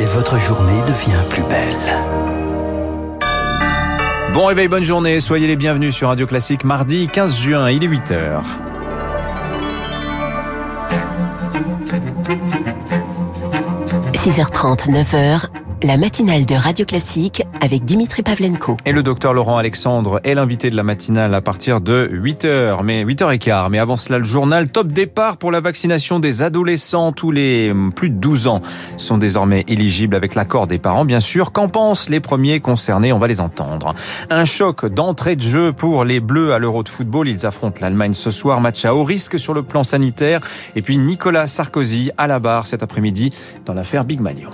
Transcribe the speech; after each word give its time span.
et 0.00 0.06
votre 0.06 0.38
journée 0.38 0.80
devient 0.86 1.22
plus 1.28 1.42
belle. 1.42 1.76
Bon 4.32 4.46
réveil, 4.46 4.68
bonne 4.68 4.82
journée, 4.82 5.20
soyez 5.20 5.46
les 5.46 5.56
bienvenus 5.56 5.94
sur 5.94 6.08
Radio 6.08 6.26
Classique 6.26 6.64
mardi 6.64 7.08
15 7.08 7.38
juin, 7.38 7.70
il 7.70 7.84
est 7.84 7.88
8h.– 7.88 8.40
6h30, 14.14 14.90
9h, 14.90 15.46
la 15.82 15.96
matinale 15.96 16.44
de 16.44 16.54
Radio 16.54 16.84
Classique 16.84 17.42
avec 17.60 17.84
Dimitri 17.84 18.22
Pavlenko. 18.22 18.76
Et 18.84 18.92
le 18.92 19.02
docteur 19.02 19.32
Laurent 19.32 19.56
Alexandre 19.56 20.20
est 20.24 20.34
l'invité 20.34 20.68
de 20.68 20.76
la 20.76 20.82
matinale 20.82 21.34
à 21.34 21.40
partir 21.40 21.80
de 21.80 22.08
8h, 22.12 22.82
mais 22.84 23.04
8h15. 23.04 23.68
Mais 23.70 23.78
avant 23.78 23.96
cela, 23.96 24.18
le 24.18 24.24
journal 24.24 24.70
Top 24.70 24.88
Départ 24.88 25.38
pour 25.38 25.50
la 25.50 25.60
vaccination 25.60 26.20
des 26.20 26.42
adolescents. 26.42 27.12
Tous 27.12 27.30
les 27.30 27.70
hum, 27.70 27.92
plus 27.92 28.10
de 28.10 28.16
12 28.16 28.46
ans 28.46 28.60
sont 28.96 29.16
désormais 29.16 29.64
éligibles 29.68 30.14
avec 30.14 30.34
l'accord 30.34 30.66
des 30.66 30.78
parents, 30.78 31.04
bien 31.04 31.20
sûr. 31.20 31.52
Qu'en 31.52 31.68
pensent 31.68 32.10
les 32.10 32.20
premiers 32.20 32.60
concernés? 32.60 33.12
On 33.12 33.18
va 33.18 33.26
les 33.26 33.40
entendre. 33.40 33.94
Un 34.28 34.44
choc 34.44 34.86
d'entrée 34.86 35.36
de 35.36 35.42
jeu 35.42 35.72
pour 35.72 36.04
les 36.04 36.20
Bleus 36.20 36.52
à 36.52 36.58
l'Euro 36.58 36.82
de 36.82 36.88
football. 36.88 37.28
Ils 37.28 37.46
affrontent 37.46 37.78
l'Allemagne 37.80 38.12
ce 38.12 38.30
soir. 38.30 38.60
Match 38.60 38.84
à 38.84 38.94
haut 38.94 39.04
risque 39.04 39.38
sur 39.38 39.54
le 39.54 39.62
plan 39.62 39.84
sanitaire. 39.84 40.40
Et 40.76 40.82
puis 40.82 40.98
Nicolas 40.98 41.46
Sarkozy 41.46 42.10
à 42.18 42.26
la 42.26 42.38
barre 42.38 42.66
cet 42.66 42.82
après-midi 42.82 43.32
dans 43.64 43.74
l'affaire 43.74 44.04
Big 44.04 44.20
Manion. 44.20 44.50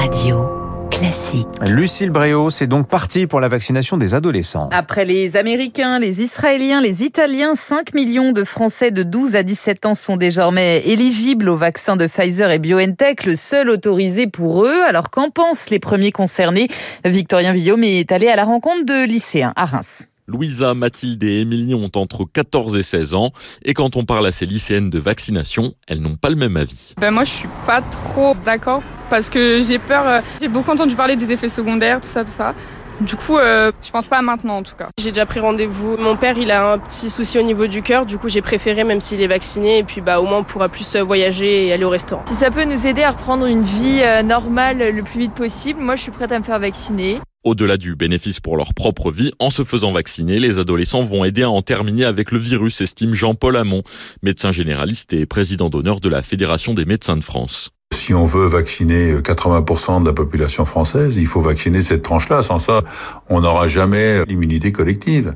Radio 0.00 0.48
classique. 0.90 1.46
Lucille 1.60 2.08
Bréau, 2.08 2.48
c'est 2.48 2.66
donc 2.66 2.88
parti 2.88 3.26
pour 3.26 3.38
la 3.38 3.48
vaccination 3.48 3.98
des 3.98 4.14
adolescents. 4.14 4.70
Après 4.72 5.04
les 5.04 5.36
Américains, 5.36 5.98
les 5.98 6.22
Israéliens, 6.22 6.80
les 6.80 7.04
Italiens, 7.04 7.54
5 7.54 7.92
millions 7.92 8.32
de 8.32 8.42
Français 8.42 8.92
de 8.92 9.02
12 9.02 9.36
à 9.36 9.42
17 9.42 9.84
ans 9.84 9.94
sont 9.94 10.16
désormais 10.16 10.78
éligibles 10.86 11.50
au 11.50 11.56
vaccin 11.56 11.96
de 11.96 12.06
Pfizer 12.06 12.50
et 12.50 12.58
BioNTech, 12.58 13.26
le 13.26 13.36
seul 13.36 13.68
autorisé 13.68 14.26
pour 14.26 14.64
eux. 14.64 14.82
Alors 14.88 15.10
qu'en 15.10 15.28
pensent 15.28 15.68
les 15.68 15.78
premiers 15.78 16.12
concernés? 16.12 16.68
Victorien 17.04 17.52
Villaume 17.52 17.84
est 17.84 18.10
allé 18.10 18.28
à 18.28 18.36
la 18.36 18.44
rencontre 18.44 18.86
de 18.86 19.04
lycéens 19.04 19.52
à 19.54 19.66
Reims. 19.66 20.06
Louisa, 20.30 20.74
Mathilde 20.74 21.22
et 21.24 21.40
Émilie 21.40 21.74
ont 21.74 21.90
entre 21.96 22.24
14 22.24 22.76
et 22.76 22.82
16 22.82 23.14
ans. 23.14 23.32
Et 23.64 23.74
quand 23.74 23.96
on 23.96 24.04
parle 24.04 24.26
à 24.26 24.32
ces 24.32 24.46
lycéennes 24.46 24.88
de 24.88 24.98
vaccination, 24.98 25.74
elles 25.88 26.00
n'ont 26.00 26.16
pas 26.16 26.30
le 26.30 26.36
même 26.36 26.56
avis. 26.56 26.94
Ben 27.00 27.10
moi, 27.10 27.24
je 27.24 27.30
suis 27.30 27.48
pas 27.66 27.82
trop 27.82 28.36
d'accord 28.44 28.82
parce 29.10 29.28
que 29.28 29.60
j'ai 29.60 29.78
peur. 29.78 30.06
Euh, 30.06 30.20
j'ai 30.40 30.48
beaucoup 30.48 30.70
entendu 30.70 30.94
parler 30.94 31.16
des 31.16 31.30
effets 31.32 31.48
secondaires, 31.48 32.00
tout 32.00 32.08
ça, 32.08 32.24
tout 32.24 32.32
ça. 32.32 32.54
Du 33.00 33.16
coup, 33.16 33.38
euh, 33.38 33.72
je 33.82 33.90
pense 33.90 34.06
pas 34.06 34.20
maintenant 34.22 34.58
en 34.58 34.62
tout 34.62 34.76
cas. 34.76 34.88
J'ai 35.00 35.10
déjà 35.10 35.26
pris 35.26 35.40
rendez-vous. 35.40 35.96
Mon 35.96 36.16
père, 36.16 36.38
il 36.38 36.50
a 36.50 36.72
un 36.72 36.78
petit 36.78 37.10
souci 37.10 37.38
au 37.38 37.42
niveau 37.42 37.66
du 37.66 37.82
cœur. 37.82 38.04
Du 38.04 38.18
coup, 38.18 38.28
j'ai 38.28 38.42
préféré, 38.42 38.84
même 38.84 39.00
s'il 39.00 39.22
est 39.22 39.26
vacciné, 39.26 39.78
et 39.78 39.84
puis 39.84 40.00
bah 40.02 40.20
au 40.20 40.26
moins 40.26 40.38
on 40.38 40.44
pourra 40.44 40.68
plus 40.68 40.94
euh, 40.94 41.02
voyager 41.02 41.66
et 41.66 41.72
aller 41.72 41.84
au 41.84 41.90
restaurant. 41.90 42.22
Si 42.26 42.34
ça 42.34 42.50
peut 42.50 42.64
nous 42.64 42.86
aider 42.86 43.02
à 43.02 43.10
reprendre 43.10 43.46
une 43.46 43.62
vie 43.62 44.02
normale 44.24 44.94
le 44.94 45.02
plus 45.02 45.20
vite 45.20 45.32
possible, 45.32 45.80
moi 45.80 45.96
je 45.96 46.02
suis 46.02 46.12
prête 46.12 46.30
à 46.30 46.38
me 46.38 46.44
faire 46.44 46.60
vacciner. 46.60 47.18
Au-delà 47.42 47.78
du 47.78 47.96
bénéfice 47.96 48.38
pour 48.38 48.58
leur 48.58 48.74
propre 48.74 49.10
vie, 49.10 49.32
en 49.38 49.48
se 49.48 49.64
faisant 49.64 49.92
vacciner, 49.92 50.38
les 50.38 50.58
adolescents 50.58 51.02
vont 51.02 51.24
aider 51.24 51.42
à 51.42 51.48
en 51.48 51.62
terminer 51.62 52.04
avec 52.04 52.32
le 52.32 52.38
virus, 52.38 52.82
estime 52.82 53.14
Jean-Paul 53.14 53.56
Hamon, 53.56 53.82
médecin 54.22 54.52
généraliste 54.52 55.14
et 55.14 55.24
président 55.24 55.70
d'honneur 55.70 56.00
de 56.00 56.10
la 56.10 56.20
Fédération 56.20 56.74
des 56.74 56.84
médecins 56.84 57.16
de 57.16 57.24
France. 57.24 57.70
Si 57.94 58.12
on 58.12 58.26
veut 58.26 58.46
vacciner 58.46 59.14
80% 59.14 60.02
de 60.02 60.06
la 60.06 60.12
population 60.12 60.66
française, 60.66 61.16
il 61.16 61.26
faut 61.26 61.40
vacciner 61.40 61.82
cette 61.82 62.02
tranche-là. 62.02 62.42
Sans 62.42 62.58
ça, 62.58 62.82
on 63.30 63.40
n'aura 63.40 63.68
jamais 63.68 64.22
l'immunité 64.26 64.70
collective. 64.70 65.34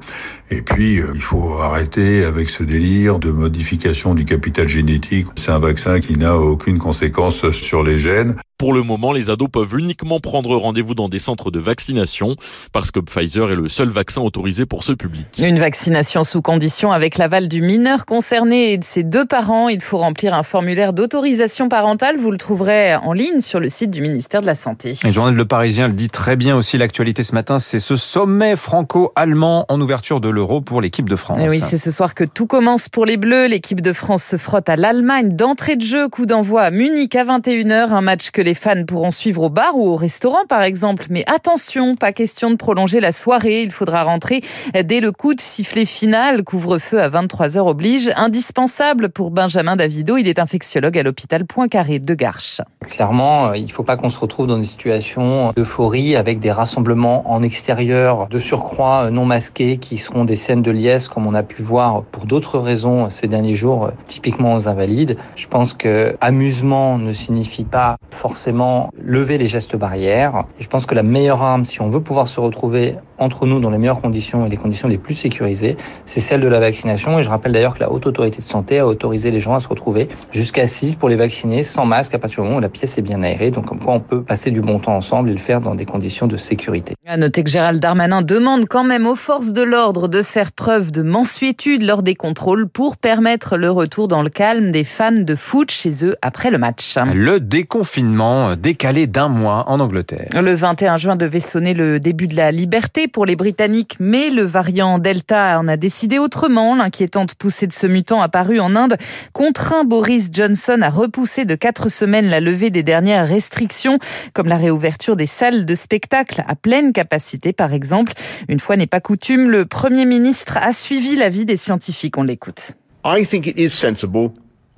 Et 0.50 0.60
puis, 0.60 0.98
euh, 0.98 1.12
il 1.14 1.22
faut 1.22 1.58
arrêter 1.58 2.22
avec 2.22 2.50
ce 2.50 2.62
délire 2.62 3.18
de 3.18 3.30
modification 3.30 4.14
du 4.14 4.26
capital 4.26 4.68
génétique. 4.68 5.26
C'est 5.36 5.50
un 5.50 5.58
vaccin 5.58 6.00
qui 6.00 6.18
n'a 6.18 6.36
aucune 6.36 6.78
conséquence 6.78 7.50
sur 7.50 7.82
les 7.82 7.98
gènes. 7.98 8.36
Pour 8.64 8.72
le 8.72 8.82
moment, 8.82 9.12
les 9.12 9.28
ados 9.28 9.50
peuvent 9.52 9.78
uniquement 9.78 10.20
prendre 10.20 10.56
rendez-vous 10.56 10.94
dans 10.94 11.10
des 11.10 11.18
centres 11.18 11.50
de 11.50 11.58
vaccination 11.58 12.34
parce 12.72 12.90
que 12.90 12.98
Pfizer 12.98 13.52
est 13.52 13.56
le 13.56 13.68
seul 13.68 13.90
vaccin 13.90 14.22
autorisé 14.22 14.64
pour 14.64 14.84
ce 14.84 14.92
public. 14.92 15.26
Une 15.38 15.58
vaccination 15.58 16.24
sous 16.24 16.40
condition 16.40 16.90
avec 16.90 17.18
l'aval 17.18 17.50
du 17.50 17.60
mineur 17.60 18.06
concerné 18.06 18.72
et 18.72 18.78
de 18.78 18.84
ses 18.84 19.02
deux 19.02 19.26
parents. 19.26 19.68
Il 19.68 19.82
faut 19.82 19.98
remplir 19.98 20.32
un 20.32 20.42
formulaire 20.42 20.94
d'autorisation 20.94 21.68
parentale. 21.68 22.16
Vous 22.16 22.30
le 22.30 22.38
trouverez 22.38 22.94
en 22.94 23.12
ligne 23.12 23.42
sur 23.42 23.60
le 23.60 23.68
site 23.68 23.90
du 23.90 24.00
ministère 24.00 24.40
de 24.40 24.46
la 24.46 24.54
Santé. 24.54 24.94
le 25.04 25.10
journal 25.10 25.34
Le 25.34 25.44
Parisien 25.44 25.86
le 25.86 25.92
dit 25.92 26.08
très 26.08 26.34
bien 26.34 26.56
aussi. 26.56 26.78
L'actualité 26.78 27.22
ce 27.22 27.34
matin, 27.34 27.58
c'est 27.58 27.80
ce 27.80 27.96
sommet 27.96 28.56
franco-allemand 28.56 29.66
en 29.68 29.78
ouverture 29.78 30.22
de 30.22 30.30
l'euro 30.30 30.62
pour 30.62 30.80
l'équipe 30.80 31.10
de 31.10 31.16
France. 31.16 31.36
Et 31.38 31.50
oui, 31.50 31.60
c'est 31.60 31.76
ce 31.76 31.90
soir 31.90 32.14
que 32.14 32.24
tout 32.24 32.46
commence 32.46 32.88
pour 32.88 33.04
les 33.04 33.18
Bleus. 33.18 33.46
L'équipe 33.46 33.82
de 33.82 33.92
France 33.92 34.24
se 34.24 34.38
frotte 34.38 34.70
à 34.70 34.76
l'Allemagne 34.76 35.36
d'entrée 35.36 35.76
de 35.76 35.84
jeu. 35.84 36.08
Coup 36.08 36.24
d'envoi 36.24 36.62
à 36.62 36.70
Munich 36.70 37.14
à 37.14 37.24
21h. 37.26 37.90
Un 37.90 38.00
match 38.00 38.30
que 38.30 38.40
les 38.40 38.53
fans 38.54 38.84
pourront 38.84 39.10
suivre 39.10 39.42
au 39.42 39.50
bar 39.50 39.76
ou 39.76 39.88
au 39.88 39.96
restaurant 39.96 40.44
par 40.48 40.62
exemple. 40.62 41.06
Mais 41.10 41.24
attention, 41.26 41.96
pas 41.96 42.12
question 42.12 42.50
de 42.50 42.56
prolonger 42.56 43.00
la 43.00 43.12
soirée. 43.12 43.62
Il 43.62 43.72
faudra 43.72 44.04
rentrer 44.04 44.42
dès 44.84 45.00
le 45.00 45.12
coup 45.12 45.34
de 45.34 45.40
sifflet 45.40 45.84
final. 45.84 46.42
Couvre-feu 46.44 47.00
à 47.00 47.08
23h 47.08 47.58
oblige. 47.58 48.10
Indispensable 48.16 49.08
pour 49.08 49.30
Benjamin 49.30 49.76
Davido. 49.76 50.16
Il 50.16 50.28
est 50.28 50.38
infectiologue 50.38 50.98
à 50.98 51.02
l'hôpital 51.02 51.44
Poincaré 51.44 51.98
de 51.98 52.14
Garches. 52.14 52.60
Clairement, 52.80 53.46
euh, 53.46 53.56
il 53.56 53.64
ne 53.64 53.70
faut 53.70 53.82
pas 53.82 53.96
qu'on 53.96 54.10
se 54.10 54.18
retrouve 54.18 54.46
dans 54.46 54.58
des 54.58 54.64
situations 54.64 55.52
d'euphorie 55.56 56.16
avec 56.16 56.38
des 56.40 56.50
rassemblements 56.50 57.30
en 57.30 57.42
extérieur 57.42 58.28
de 58.28 58.38
surcroît 58.38 59.04
euh, 59.04 59.10
non 59.10 59.24
masqués 59.24 59.78
qui 59.78 59.96
seront 59.96 60.24
des 60.24 60.36
scènes 60.36 60.62
de 60.62 60.70
liesse 60.70 61.08
comme 61.08 61.26
on 61.26 61.34
a 61.34 61.42
pu 61.42 61.62
voir 61.62 62.02
pour 62.04 62.26
d'autres 62.26 62.58
raisons 62.58 63.10
ces 63.10 63.28
derniers 63.28 63.54
jours, 63.54 63.86
euh, 63.86 63.90
typiquement 64.06 64.54
aux 64.54 64.68
invalides. 64.68 65.16
Je 65.36 65.46
pense 65.46 65.74
que 65.74 66.16
amusement 66.20 66.98
ne 66.98 67.12
signifie 67.12 67.64
pas 67.64 67.96
forcément 68.10 68.43
lever 68.50 69.38
les 69.38 69.46
gestes 69.46 69.76
barrières. 69.76 70.44
Et 70.58 70.62
je 70.62 70.68
pense 70.68 70.86
que 70.86 70.94
la 70.94 71.02
meilleure 71.02 71.42
arme, 71.42 71.64
si 71.64 71.80
on 71.80 71.90
veut 71.90 72.00
pouvoir 72.00 72.28
se 72.28 72.40
retrouver 72.40 72.96
entre 73.18 73.46
nous 73.46 73.60
dans 73.60 73.70
les 73.70 73.78
meilleures 73.78 74.00
conditions 74.00 74.44
et 74.44 74.48
les 74.48 74.56
conditions 74.56 74.88
les 74.88 74.98
plus 74.98 75.14
sécurisées, 75.14 75.76
c'est 76.04 76.20
celle 76.20 76.40
de 76.40 76.48
la 76.48 76.60
vaccination. 76.60 77.18
Et 77.18 77.22
je 77.22 77.28
rappelle 77.28 77.52
d'ailleurs 77.52 77.74
que 77.74 77.80
la 77.80 77.92
Haute 77.92 78.06
Autorité 78.06 78.38
de 78.38 78.42
Santé 78.42 78.80
a 78.80 78.86
autorisé 78.86 79.30
les 79.30 79.40
gens 79.40 79.54
à 79.54 79.60
se 79.60 79.68
retrouver 79.68 80.08
jusqu'à 80.30 80.66
6 80.66 80.96
pour 80.96 81.08
les 81.08 81.16
vacciner 81.16 81.62
sans 81.62 81.86
masque 81.86 82.14
à 82.14 82.18
partir 82.18 82.42
du 82.42 82.48
moment 82.48 82.58
où 82.58 82.62
la 82.62 82.68
pièce 82.68 82.98
est 82.98 83.02
bien 83.02 83.22
aérée. 83.22 83.50
Donc 83.50 83.66
comme 83.66 83.78
quoi 83.78 83.94
on 83.94 84.00
peut 84.00 84.22
passer 84.22 84.50
du 84.50 84.60
bon 84.60 84.78
temps 84.78 84.96
ensemble 84.96 85.30
et 85.30 85.32
le 85.32 85.38
faire 85.38 85.60
dans 85.60 85.74
des 85.74 85.84
conditions 85.84 86.26
de 86.26 86.36
sécurité. 86.36 86.94
À 87.06 87.16
noter 87.16 87.44
que 87.44 87.50
Gérald 87.50 87.80
Darmanin 87.80 88.22
demande 88.22 88.66
quand 88.66 88.84
même 88.84 89.06
aux 89.06 89.16
forces 89.16 89.52
de 89.52 89.62
l'ordre 89.62 90.08
de 90.08 90.22
faire 90.22 90.52
preuve 90.52 90.90
de 90.90 91.02
mensuétude 91.02 91.82
lors 91.82 92.02
des 92.02 92.14
contrôles 92.14 92.68
pour 92.68 92.96
permettre 92.96 93.56
le 93.56 93.70
retour 93.70 94.08
dans 94.08 94.22
le 94.22 94.30
calme 94.30 94.72
des 94.72 94.84
fans 94.84 95.12
de 95.12 95.34
foot 95.34 95.70
chez 95.70 96.04
eux 96.04 96.16
après 96.22 96.50
le 96.50 96.58
match. 96.58 96.94
Le 97.14 97.38
déconfinement 97.40 98.23
décalé 98.56 99.06
d'un 99.06 99.28
mois 99.28 99.64
en 99.68 99.80
Angleterre. 99.80 100.28
Le 100.34 100.54
21 100.54 100.98
juin 100.98 101.16
devait 101.16 101.40
sonner 101.40 101.74
le 101.74 102.00
début 102.00 102.26
de 102.26 102.36
la 102.36 102.52
liberté 102.52 103.08
pour 103.08 103.26
les 103.26 103.36
Britanniques, 103.36 103.96
mais 104.00 104.30
le 104.30 104.42
variant 104.42 104.98
Delta 104.98 105.58
en 105.58 105.68
a 105.68 105.76
décidé 105.76 106.18
autrement. 106.18 106.74
L'inquiétante 106.74 107.34
poussée 107.34 107.66
de 107.66 107.72
ce 107.72 107.86
mutant 107.86 108.20
apparu 108.20 108.60
en 108.60 108.76
Inde 108.76 108.96
contraint 109.32 109.84
Boris 109.84 110.28
Johnson 110.32 110.80
à 110.82 110.90
repousser 110.90 111.44
de 111.44 111.54
quatre 111.54 111.88
semaines 111.88 112.26
la 112.26 112.40
levée 112.40 112.70
des 112.70 112.82
dernières 112.82 113.28
restrictions, 113.28 113.98
comme 114.32 114.48
la 114.48 114.56
réouverture 114.56 115.16
des 115.16 115.26
salles 115.26 115.66
de 115.66 115.74
spectacle 115.74 116.42
à 116.46 116.54
pleine 116.54 116.92
capacité, 116.92 117.52
par 117.52 117.72
exemple. 117.72 118.12
Une 118.48 118.60
fois 118.60 118.76
n'est 118.76 118.86
pas 118.86 119.00
coutume, 119.00 119.50
le 119.50 119.66
Premier 119.66 120.06
ministre 120.06 120.56
a 120.56 120.72
suivi 120.72 121.16
l'avis 121.16 121.44
des 121.44 121.56
scientifiques. 121.56 122.16
On 122.16 122.22
l'écoute. 122.22 122.72
I 123.04 123.26
think 123.26 123.46
it 123.46 123.58
is 123.58 123.70
sensible 123.70 124.30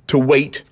to 0.07 0.17
wait 0.19 0.65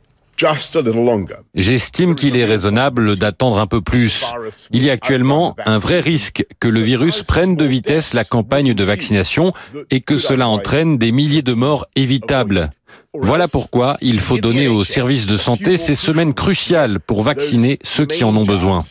J'estime 1.54 2.16
qu'il 2.16 2.36
est 2.36 2.46
raisonnable 2.46 3.16
d'attendre 3.18 3.60
un 3.60 3.68
peu 3.68 3.82
plus. 3.82 4.26
Il 4.72 4.84
y 4.84 4.90
a 4.90 4.94
actuellement 4.94 5.56
un 5.66 5.78
vrai 5.80 6.00
risque 6.00 6.46
que 6.60 6.68
le 6.68 6.82
virus 6.82 7.24
prenne 7.24 7.56
de 7.56 7.66
vitesse 7.66 8.14
la 8.14 8.24
campagne 8.24 8.74
de 8.74 8.84
vaccination 8.84 9.54
et 9.92 10.02
que 10.02 10.18
cela 10.18 10.48
entraîne 10.48 10.98
des 10.98 11.12
milliers 11.12 11.42
de 11.42 11.54
morts 11.54 11.86
évitables. 11.96 12.72
Voilà 13.14 13.48
pourquoi 13.48 13.98
il 14.02 14.20
faut 14.20 14.38
donner 14.38 14.68
aux 14.68 14.84
services 14.84 15.26
de 15.26 15.38
santé 15.38 15.78
ces 15.78 15.96
semaines 15.96 16.34
cruciales 16.34 17.00
pour 17.00 17.22
vacciner 17.22 17.80
ceux 17.84 18.06
qui 18.06 18.24
en 18.24 18.36
ont 18.36 18.46
besoin. 18.46 18.84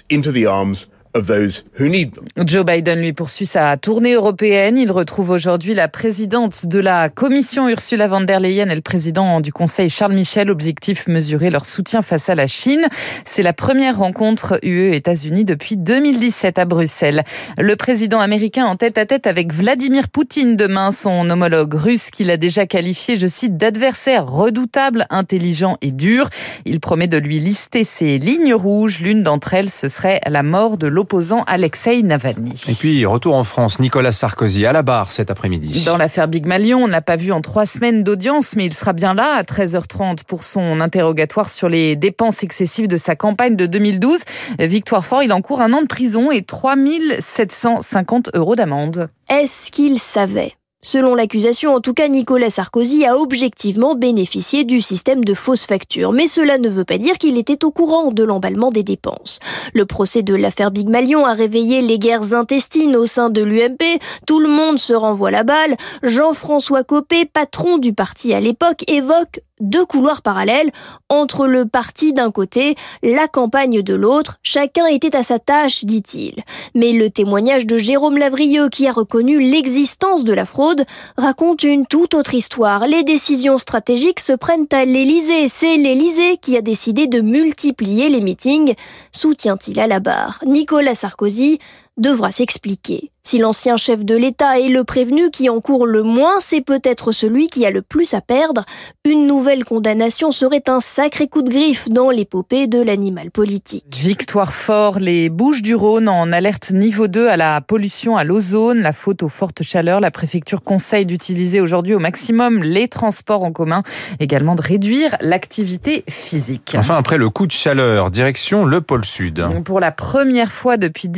Joe 2.44 2.64
Biden 2.66 3.00
lui 3.00 3.12
poursuit 3.12 3.46
sa 3.46 3.76
tournée 3.76 4.14
européenne. 4.14 4.76
Il 4.76 4.90
retrouve 4.90 5.30
aujourd'hui 5.30 5.72
la 5.72 5.86
présidente 5.86 6.66
de 6.66 6.80
la 6.80 7.08
Commission 7.08 7.68
Ursula 7.68 8.08
von 8.08 8.22
der 8.22 8.40
Leyen 8.40 8.68
et 8.68 8.74
le 8.74 8.80
président 8.80 9.40
du 9.40 9.52
Conseil 9.52 9.88
Charles 9.90 10.14
Michel. 10.14 10.50
Objectif 10.50 11.06
mesurer 11.06 11.50
leur 11.50 11.66
soutien 11.66 12.02
face 12.02 12.28
à 12.30 12.34
la 12.34 12.48
Chine. 12.48 12.88
C'est 13.24 13.44
la 13.44 13.52
première 13.52 13.98
rencontre 13.98 14.58
UE-États-Unis 14.64 15.44
depuis 15.44 15.76
2017 15.76 16.58
à 16.58 16.64
Bruxelles. 16.64 17.22
Le 17.58 17.76
président 17.76 18.18
américain 18.18 18.64
en 18.64 18.74
tête 18.74 18.98
à 18.98 19.06
tête 19.06 19.28
avec 19.28 19.52
Vladimir 19.52 20.08
Poutine 20.08 20.56
demain, 20.56 20.90
son 20.90 21.30
homologue 21.30 21.74
russe 21.74 22.10
qu'il 22.10 22.28
a 22.32 22.36
déjà 22.36 22.66
qualifié, 22.66 23.18
je 23.18 23.28
cite, 23.28 23.56
d'adversaire 23.56 24.26
redoutable, 24.26 25.06
intelligent 25.10 25.76
et 25.80 25.92
dur. 25.92 26.28
Il 26.64 26.80
promet 26.80 27.06
de 27.06 27.18
lui 27.18 27.38
lister 27.38 27.84
ses 27.84 28.18
lignes 28.18 28.54
rouges. 28.54 28.98
L'une 28.98 29.22
d'entre 29.22 29.54
elles, 29.54 29.70
ce 29.70 29.86
serait 29.86 30.20
la 30.26 30.42
mort 30.42 30.76
de 30.76 30.88
l'opposition 30.88 31.03
l'opposant 31.04 31.44
Alexei 31.46 32.02
Navalny. 32.02 32.54
Et 32.66 32.72
puis, 32.72 33.04
retour 33.04 33.34
en 33.34 33.44
France, 33.44 33.78
Nicolas 33.78 34.10
Sarkozy 34.10 34.64
à 34.64 34.72
la 34.72 34.80
barre 34.80 35.12
cet 35.12 35.30
après-midi. 35.30 35.84
Dans 35.84 35.98
l'affaire 35.98 36.28
Big 36.28 36.46
Malion, 36.46 36.78
on 36.78 36.88
n'a 36.88 37.02
pas 37.02 37.16
vu 37.16 37.30
en 37.30 37.42
trois 37.42 37.66
semaines 37.66 38.02
d'audience, 38.02 38.56
mais 38.56 38.64
il 38.64 38.72
sera 38.72 38.94
bien 38.94 39.12
là 39.12 39.34
à 39.34 39.42
13h30 39.42 40.24
pour 40.26 40.44
son 40.44 40.80
interrogatoire 40.80 41.50
sur 41.50 41.68
les 41.68 41.94
dépenses 41.94 42.42
excessives 42.42 42.88
de 42.88 42.96
sa 42.96 43.16
campagne 43.16 43.54
de 43.54 43.66
2012. 43.66 44.22
Victoire 44.60 45.04
Fort, 45.04 45.22
il 45.22 45.30
encourt 45.34 45.60
un 45.60 45.74
an 45.74 45.82
de 45.82 45.86
prison 45.86 46.30
et 46.30 46.40
3750 46.40 48.30
euros 48.32 48.56
d'amende. 48.56 49.10
Est-ce 49.28 49.70
qu'il 49.70 49.98
savait? 49.98 50.54
Selon 50.84 51.14
l'accusation, 51.14 51.74
en 51.74 51.80
tout 51.80 51.94
cas, 51.94 52.08
Nicolas 52.08 52.50
Sarkozy 52.50 53.06
a 53.06 53.16
objectivement 53.16 53.94
bénéficié 53.94 54.64
du 54.64 54.82
système 54.82 55.24
de 55.24 55.32
fausses 55.32 55.64
factures. 55.64 56.12
Mais 56.12 56.26
cela 56.26 56.58
ne 56.58 56.68
veut 56.68 56.84
pas 56.84 56.98
dire 56.98 57.16
qu'il 57.16 57.38
était 57.38 57.64
au 57.64 57.70
courant 57.70 58.12
de 58.12 58.22
l'emballement 58.22 58.70
des 58.70 58.82
dépenses. 58.82 59.38
Le 59.72 59.86
procès 59.86 60.22
de 60.22 60.34
l'affaire 60.34 60.70
Big 60.70 60.90
Malion 60.90 61.24
a 61.24 61.32
réveillé 61.32 61.80
les 61.80 61.98
guerres 61.98 62.34
intestines 62.34 62.96
au 62.96 63.06
sein 63.06 63.30
de 63.30 63.42
l'UMP. 63.42 63.98
Tout 64.26 64.40
le 64.40 64.48
monde 64.48 64.78
se 64.78 64.92
renvoie 64.92 65.30
la 65.30 65.42
balle. 65.42 65.74
Jean-François 66.02 66.84
Copé, 66.84 67.24
patron 67.24 67.78
du 67.78 67.94
parti 67.94 68.34
à 68.34 68.40
l'époque, 68.40 68.84
évoque 68.86 69.40
deux 69.60 69.86
couloirs 69.86 70.22
parallèles 70.22 70.70
entre 71.08 71.46
le 71.46 71.66
parti 71.66 72.12
d'un 72.12 72.30
côté, 72.30 72.74
la 73.02 73.28
campagne 73.28 73.82
de 73.82 73.94
l'autre. 73.94 74.38
Chacun 74.42 74.86
était 74.86 75.16
à 75.16 75.22
sa 75.22 75.38
tâche, 75.38 75.84
dit-il. 75.84 76.34
Mais 76.74 76.92
le 76.92 77.10
témoignage 77.10 77.66
de 77.66 77.78
Jérôme 77.78 78.18
Lavrieux, 78.18 78.68
qui 78.68 78.88
a 78.88 78.92
reconnu 78.92 79.40
l'existence 79.40 80.24
de 80.24 80.32
la 80.32 80.44
fraude, 80.44 80.84
raconte 81.16 81.62
une 81.62 81.86
toute 81.86 82.14
autre 82.14 82.34
histoire. 82.34 82.86
Les 82.86 83.02
décisions 83.02 83.58
stratégiques 83.58 84.20
se 84.20 84.32
prennent 84.32 84.66
à 84.72 84.84
l'Élysée. 84.84 85.48
C'est 85.48 85.76
l'Élysée 85.76 86.36
qui 86.36 86.56
a 86.56 86.62
décidé 86.62 87.06
de 87.06 87.20
multiplier 87.20 88.08
les 88.08 88.20
meetings. 88.20 88.74
Soutient-il 89.12 89.78
à 89.80 89.86
la 89.86 90.00
barre 90.00 90.40
Nicolas 90.46 90.94
Sarkozy 90.94 91.58
devra 91.96 92.30
s'expliquer. 92.30 93.10
Si 93.26 93.38
l'ancien 93.38 93.78
chef 93.78 94.04
de 94.04 94.14
l'État 94.14 94.60
est 94.60 94.68
le 94.68 94.84
prévenu 94.84 95.30
qui 95.30 95.48
encourt 95.48 95.86
le 95.86 96.02
moins, 96.02 96.40
c'est 96.40 96.60
peut-être 96.60 97.10
celui 97.10 97.48
qui 97.48 97.64
a 97.64 97.70
le 97.70 97.80
plus 97.80 98.12
à 98.12 98.20
perdre. 98.20 98.66
Une 99.06 99.26
nouvelle 99.26 99.64
condamnation 99.64 100.30
serait 100.30 100.64
un 100.68 100.78
sacré 100.78 101.26
coup 101.26 101.40
de 101.40 101.48
griffe 101.48 101.88
dans 101.88 102.10
l'épopée 102.10 102.66
de 102.66 102.82
l'animal 102.82 103.30
politique. 103.30 103.98
Victoire 103.98 104.52
fort, 104.52 104.98
les 104.98 105.30
Bouches 105.30 105.62
du 105.62 105.74
Rhône 105.74 106.06
en 106.06 106.32
alerte 106.32 106.70
niveau 106.70 107.08
2 107.08 107.28
à 107.28 107.38
la 107.38 107.62
pollution 107.62 108.18
à 108.18 108.24
l'ozone, 108.24 108.80
la 108.80 108.92
faute 108.92 109.22
aux 109.22 109.30
fortes 109.30 109.62
chaleurs. 109.62 110.00
La 110.00 110.10
préfecture 110.10 110.60
conseille 110.60 111.06
d'utiliser 111.06 111.62
aujourd'hui 111.62 111.94
au 111.94 112.00
maximum 112.00 112.62
les 112.62 112.88
transports 112.88 113.42
en 113.42 113.52
commun, 113.52 113.84
également 114.20 114.54
de 114.54 114.60
réduire 114.60 115.16
l'activité 115.22 116.04
physique. 116.10 116.76
Enfin, 116.76 116.98
après 116.98 117.16
le 117.16 117.30
coup 117.30 117.46
de 117.46 117.52
chaleur, 117.52 118.10
direction 118.10 118.66
le 118.66 118.82
pôle 118.82 119.06
sud. 119.06 119.46
Pour 119.64 119.80
la 119.80 119.92
première 119.92 120.52
fois 120.52 120.76
depuis 120.76 121.08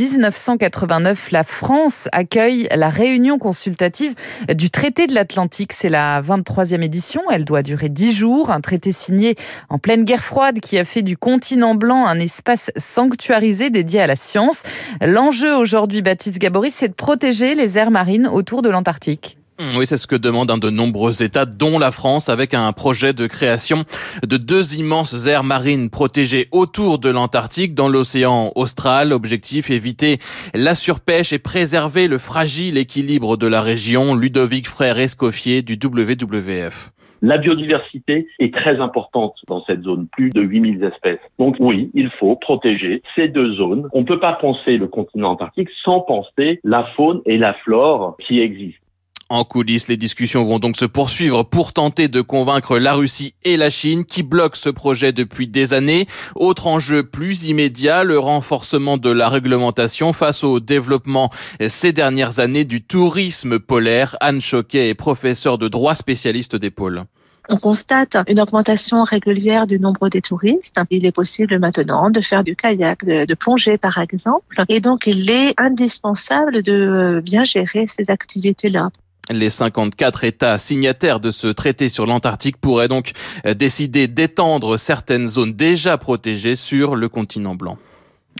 1989, 0.67 1.31
la 1.31 1.45
France 1.45 2.09
accueille 2.13 2.69
la 2.75 2.89
réunion 2.89 3.39
consultative 3.39 4.15
du 4.49 4.71
traité 4.71 5.07
de 5.07 5.15
l'Atlantique. 5.15 5.73
C'est 5.73 5.89
la 5.89 6.21
23e 6.23 6.83
édition. 6.83 7.23
Elle 7.31 7.45
doit 7.45 7.63
durer 7.63 7.89
10 7.89 8.13
jours. 8.13 8.51
Un 8.51 8.61
traité 8.61 8.93
signé 8.93 9.37
en 9.69 9.79
pleine 9.79 10.05
guerre 10.05 10.23
froide 10.23 10.61
qui 10.61 10.79
a 10.79 10.85
fait 10.85 11.03
du 11.03 11.17
continent 11.17 11.75
blanc 11.75 12.07
un 12.07 12.19
espace 12.19 12.71
sanctuarisé 12.77 13.71
dédié 13.71 14.01
à 14.01 14.07
la 14.07 14.17
science. 14.17 14.63
L'enjeu 15.01 15.55
aujourd'hui, 15.55 16.03
Baptiste 16.03 16.39
Gabory, 16.39 16.71
c'est 16.71 16.89
de 16.89 16.95
protéger 16.95 17.55
les 17.55 17.79
aires 17.79 17.91
marines 17.91 18.27
autour 18.27 18.63
de 18.63 18.69
l'Antarctique. 18.69 19.39
Oui, 19.75 19.87
c'est 19.87 19.97
ce 19.97 20.07
que 20.07 20.17
demandent 20.17 20.61
de 20.61 20.71
nombreux 20.71 21.23
États, 21.23 21.47
dont 21.47 21.79
la 21.79 21.91
France, 21.91 22.29
avec 22.29 22.53
un 22.53 22.73
projet 22.73 23.15
de 23.15 23.27
création 23.27 23.85
de 24.27 24.37
deux 24.37 24.77
immenses 24.77 25.27
aires 25.27 25.45
marines 25.45 25.89
protégées 25.89 26.49
autour 26.53 26.99
de 26.99 27.09
l'Antarctique, 27.09 27.75
dans 27.75 27.89
l'océan 27.89 28.53
austral. 28.55 29.13
Objectif, 29.15 29.71
éviter 29.71 30.19
la 30.55 30.75
surpêche 30.75 31.33
et 31.33 31.39
préserver 31.39 32.07
le 32.07 32.19
fragile 32.19 32.77
équilibre 32.77 33.37
de 33.39 33.47
la 33.47 33.63
région. 33.63 34.15
Ludovic 34.15 34.69
Frère 34.69 34.99
Escoffier 34.99 35.63
du 35.63 35.79
WWF. 35.83 36.93
La 37.23 37.39
biodiversité 37.39 38.29
est 38.39 38.55
très 38.55 38.79
importante 38.79 39.37
dans 39.49 39.65
cette 39.65 39.83
zone, 39.83 40.07
plus 40.07 40.31
de 40.31 40.43
8000 40.43 40.85
espèces. 40.85 41.19
Donc 41.39 41.57
oui, 41.59 41.91
il 41.95 42.11
faut 42.11 42.37
protéger 42.37 43.03
ces 43.15 43.29
deux 43.29 43.55
zones. 43.55 43.89
On 43.93 44.01
ne 44.01 44.07
peut 44.07 44.21
pas 44.21 44.35
penser 44.35 44.77
le 44.77 44.87
continent 44.87 45.31
antarctique 45.31 45.71
sans 45.83 46.01
penser 46.01 46.61
la 46.63 46.85
faune 46.95 47.23
et 47.25 47.39
la 47.39 47.55
flore 47.55 48.17
qui 48.21 48.41
existent. 48.41 48.86
En 49.29 49.43
coulisses, 49.43 49.89
les 49.89 49.97
discussions 49.97 50.45
vont 50.45 50.61
donc 50.61 50.77
se 50.77 50.85
poursuivre 50.85 51.43
pour 51.43 51.73
tenter 51.73 52.07
de 52.07 52.21
convaincre 52.21 52.79
la 52.79 52.95
Russie 52.95 53.35
et 53.43 53.57
la 53.57 53.71
Chine 53.71 54.05
qui 54.05 54.23
bloquent 54.23 54.57
ce 54.57 54.71
projet 54.71 55.13
depuis 55.13 55.49
des 55.49 55.75
années. 55.75 56.07
Autre 56.37 56.69
enjeu 56.69 57.03
plus 57.03 57.45
immédiat, 57.45 58.05
le 58.05 58.21
renforcement 58.21 58.99
de 58.99 59.11
la 59.11 59.29
réglementation 59.29 60.13
face 60.13 60.45
au 60.45 60.61
développement 60.61 61.31
ces 61.67 61.93
dernières 61.93 62.39
années 62.39 62.65
du 62.65 62.85
tourisme 62.85 63.59
polaire. 63.59 64.15
Anne 64.21 64.41
Choquet 64.41 64.91
est 64.91 64.95
professeure 64.95 65.59
de 65.59 65.67
droit 65.67 65.97
spécialiste 65.97 66.55
des 66.55 66.71
pôles. 66.71 67.03
On 67.49 67.57
constate 67.57 68.17
une 68.29 68.41
augmentation 68.41 69.03
régulière 69.03 69.67
du 69.67 69.81
nombre 69.81 70.09
des 70.09 70.21
touristes. 70.21 70.81
Il 70.91 71.05
est 71.05 71.13
possible 71.13 71.59
maintenant 71.59 72.11
de 72.11 72.21
faire 72.21 72.45
du 72.45 72.55
kayak, 72.55 73.05
de, 73.05 73.25
de, 73.25 73.35
plonger 73.35 73.77
par 73.77 73.99
exemple. 73.99 74.65
Et 74.69 74.81
donc, 74.81 75.09
il 75.09 75.31
est 75.33 75.55
indispensable 75.57 76.63
de 76.63 77.21
bien 77.25 77.43
gérer 77.43 77.89
ces 77.89 78.11
activités-là. 78.11 78.91
Les 79.31 79.51
54 79.51 80.25
États 80.25 80.59
signataires 80.59 81.21
de 81.21 81.31
ce 81.31 81.49
traité 81.49 81.89
sur 81.89 82.07
l'Antarctique 82.07 82.59
pourraient 82.59 82.89
donc 82.89 83.13
décider 83.57 84.07
d'étendre 84.09 84.77
certaines 84.77 85.27
zones 85.27 85.53
déjà 85.53 85.99
protégées 85.99 86.55
sur 86.55 86.95
le 86.95 87.09
continent 87.09 87.55
blanc. 87.55 87.79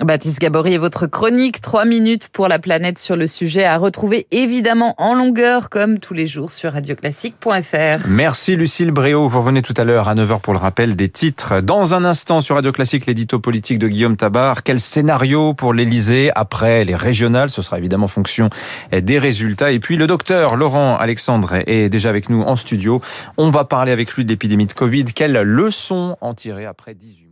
Baptiste 0.05 0.41
Gabory 0.41 0.75
et 0.75 0.79
votre 0.79 1.07
chronique 1.07 1.63
3 1.63 1.87
minutes 1.87 2.29
pour 2.29 2.49
la 2.49 2.59
planète 2.59 2.99
sur 2.99 3.17
le 3.17 3.27
sujet 3.27 3.65
à 3.65 3.79
retrouver 3.79 4.27
évidemment 4.31 4.95
en 4.99 5.15
longueur 5.15 5.71
comme 5.71 5.99
tous 5.99 6.13
les 6.13 6.27
jours 6.27 6.53
sur 6.53 6.75
radioclassique.fr. 6.75 8.07
Merci 8.09 8.57
Lucille 8.57 8.91
Bréau. 8.91 9.27
Vous 9.27 9.41
revenez 9.41 9.63
tout 9.63 9.73
à 9.77 9.85
l'heure 9.85 10.09
à 10.09 10.15
9h 10.15 10.41
pour 10.41 10.53
le 10.53 10.59
rappel 10.59 10.97
des 10.97 11.09
titres. 11.09 11.63
Dans 11.63 11.95
un 11.95 12.05
instant 12.05 12.43
sur 12.43 12.57
Radio 12.57 12.73
Classique, 12.73 13.07
l'édito 13.07 13.39
politique 13.39 13.79
de 13.79 13.89
Guillaume 13.89 14.17
Tabar. 14.17 14.63
Quel 14.63 14.81
scénario 14.81 15.55
pour 15.55 15.73
l'Elysée 15.73 16.31
après 16.35 16.85
les 16.85 16.95
régionales? 16.95 17.49
Ce 17.49 17.63
sera 17.63 17.79
évidemment 17.79 18.09
fonction 18.09 18.51
des 18.93 19.19
résultats. 19.19 19.73
Et 19.73 19.81
puis 19.81 19.97
le 19.97 20.07
docteur 20.07 20.57
Laurent 20.57 20.97
Alexandre 20.97 21.55
est 21.67 21.89
déjà 21.89 22.11
avec 22.11 22.29
nous 22.29 22.43
en 22.43 22.57
studio. 22.57 23.01
On 23.39 23.49
va 23.49 23.65
parler 23.65 23.93
avec 23.93 24.13
lui 24.13 24.25
de 24.25 24.29
l'épidémie 24.29 24.67
de 24.67 24.75
Covid. 24.75 25.07
Quelles 25.07 25.41
leçons 25.41 26.19
en 26.21 26.35
tirer 26.35 26.67
après 26.67 26.95
18 26.95 27.26